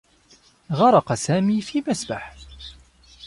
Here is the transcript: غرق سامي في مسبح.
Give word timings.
غرق 0.71 1.13
سامي 1.13 1.61
في 1.61 1.83
مسبح. 1.87 2.35